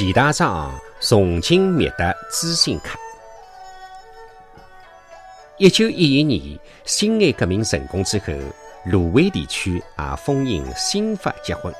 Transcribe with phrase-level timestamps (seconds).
[0.00, 2.98] 钱大章崇敬灭德知心客。
[5.58, 8.32] 一九一一年，辛亥革命成功之后，
[8.86, 11.70] 芦苇地区也风行新法结婚。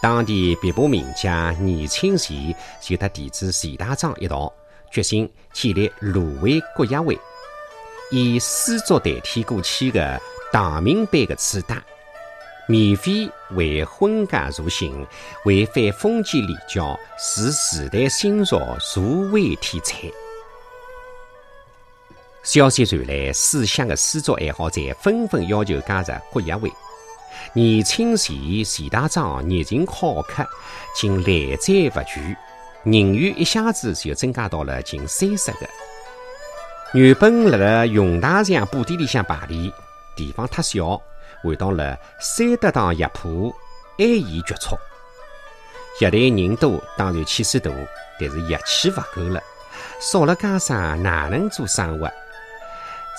[0.00, 4.50] 当地别部名家倪清贤就和弟子钱大章一道，
[4.90, 7.18] 决心建立芦苇国学会，
[8.10, 10.18] 以丝竹代替过去的
[10.50, 11.76] 唐明版的纸带。
[12.68, 15.06] 免费为婚嫁助兴，
[15.44, 20.10] 为反封建礼教，是时代新潮社会题材。
[22.42, 26.72] 消息传来，思乡的诗作爱好者纷纷要求加入国学会。
[27.52, 28.32] 年轻时，
[28.64, 30.44] 钱大章热情好客，
[30.96, 32.36] 竟来者不拒，
[32.82, 35.68] 人员一下子就增加到了近三十个。
[36.94, 39.72] 原本辣辣永大巷布店里向排练，
[40.16, 41.00] 地方太小。
[41.42, 43.54] 回到了三德堂药铺，
[43.98, 44.76] 安逸局促。
[46.00, 47.70] 药台人多，当然气势大，
[48.20, 49.42] 但是药气勿够了，
[50.00, 52.06] 少了家商哪能做生活？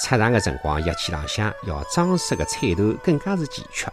[0.03, 3.87] 出场的辰光，药气浪向要装饰的彩头更加是奇缺。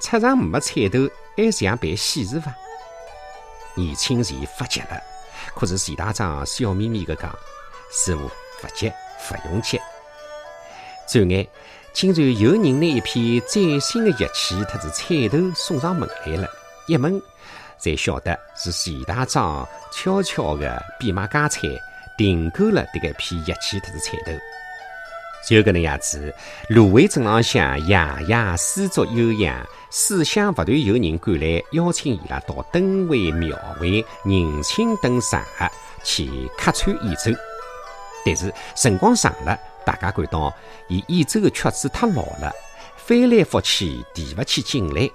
[0.00, 2.52] 出场没彩头，还像办喜事伐？
[3.74, 5.00] 年轻时发急了，
[5.54, 7.32] 可是钱大章笑眯眯地讲
[7.92, 8.28] ：“师傅，
[8.60, 8.92] 不急，
[9.28, 9.80] 不用急。”
[11.06, 11.46] 转眼。
[11.96, 16.46] 竟然有人拿一批崭新的乐器特子彩头送上门来了，
[16.86, 17.18] 一问
[17.78, 21.62] 才晓得是钱大章悄悄地变卖家产
[22.18, 24.32] 订购了这个批乐器特子彩头。
[25.48, 26.34] 就搿能样子，
[26.68, 35.66] 芦苇镇浪向夜夜诗作悠扬，思想不断有人赶来邀请伊拉到灯会、庙会、迎亲等场合
[36.04, 36.28] 去
[36.58, 37.30] 客串演奏。
[38.22, 39.58] 但是辰光长了。
[39.86, 40.52] 大家感到，
[40.88, 42.52] 伊演奏的曲子太老了，
[42.96, 45.08] 翻来覆去提不起劲来。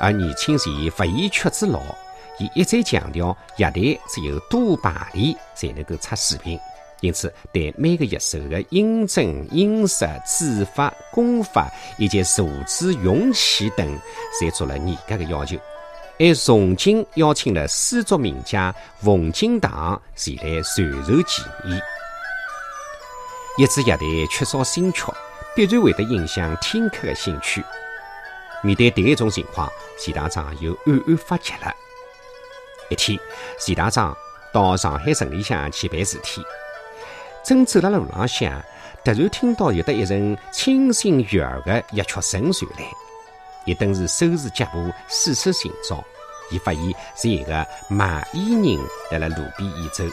[0.00, 1.80] 而年轻时不嫌曲子老，
[2.38, 6.58] 伊一再强调，乐队只有多排练才能够出水平。
[7.00, 13.98] 因此，对每个乐手的音准、音色、指法、功法以及坐姿、用气等，
[14.40, 15.56] 侪做了严格的要求。
[16.18, 21.80] 还重金邀请了诗作名家冯敬堂前来传授技艺。
[23.58, 25.02] 一支乐队缺少新曲，
[25.54, 27.62] 必然会得影响听客的兴趣。
[28.62, 31.70] 面对第一种情况，钱大章又暗暗发急了。
[32.88, 33.18] 一天，
[33.60, 34.16] 钱大章
[34.54, 36.42] 到上海城里向去办事体，
[37.44, 38.58] 正走辣辣路浪向，
[39.04, 42.86] 突然听到有得一阵清新悦耳的乐曲声传来。
[43.66, 46.02] 一顿时收拾脚步，四处寻找，
[46.50, 46.82] 伊发现
[47.14, 48.78] 是一个卖艺人
[49.10, 50.04] 辣辣路边演奏。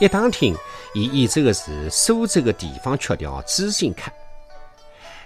[0.00, 0.56] 一打听，
[0.94, 4.10] 伊演奏的是苏州的地方曲调《知心客》。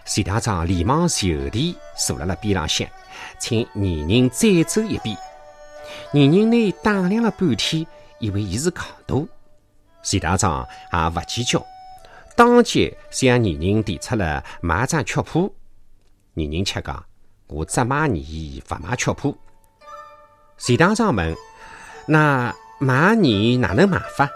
[0.04, 2.84] 钱大章连忙就地坐辣辣边浪向，
[3.38, 5.16] 请年人再奏一遍。
[6.10, 7.86] 年人呢打量了半天，
[8.18, 9.28] 以为伊是戆徒。
[10.02, 11.64] 钱大章也勿计较，
[12.34, 15.54] 当即向年人提出了买张曲谱。
[16.32, 17.04] 年人却讲
[17.46, 19.38] ：“我只买你，勿买曲谱。”
[20.58, 21.36] 钱大章问
[22.08, 24.28] ：“那买你哪能买法？”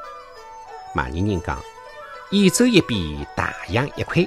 [0.95, 1.59] 骂人人讲，
[2.31, 4.27] 演奏一遍大洋一块。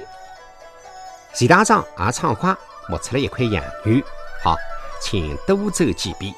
[1.34, 2.56] 钱大章也畅快，
[2.88, 4.04] 摸出了一块洋芋。
[4.42, 4.56] 好，
[5.00, 6.34] 请多走几遍。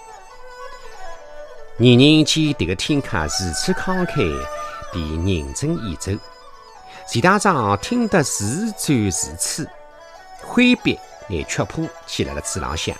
[1.76, 4.46] 年人见这个听客如此慷慨，
[4.92, 6.12] 便认真演奏。
[7.08, 9.68] 钱大章听得如醉如痴，
[10.40, 10.98] 挥笔
[11.28, 12.96] 拿曲谱记在了纸浪向，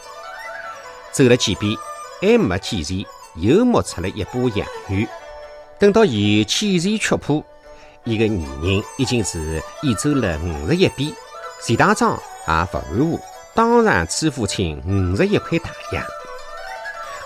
[1.12, 1.76] 走了几遍，
[2.20, 3.06] 还没记全，
[3.36, 5.08] 又摸出了一把洋芋。
[5.84, 7.44] 等到伊检查曲谱，
[8.04, 11.12] 伊个女人已经是演奏了五十一遍。
[11.62, 12.12] 钱大章
[12.48, 13.20] 也不含糊，
[13.52, 16.02] 当场支付清五十一块大洋。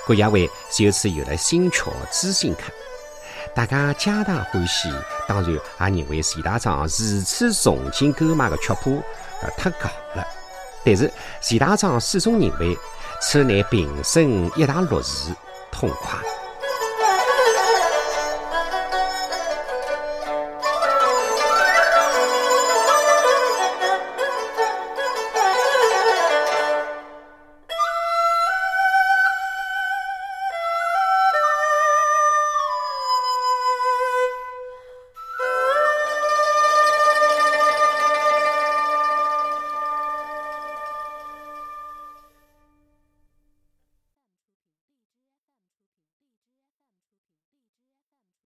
[0.09, 2.63] 郭亚伟就此有了新曲《知心客》，
[3.55, 4.89] 大家皆大欢喜。
[5.29, 5.53] 当然
[5.95, 9.01] 也认为钱大章如此重金购买的曲谱
[9.41, 9.85] 而太戆
[10.17, 10.27] 了。
[10.85, 11.09] 但是
[11.41, 12.77] 钱大章始终认为，
[13.21, 15.31] 此乃平生一大乐事，
[15.71, 16.19] 痛快。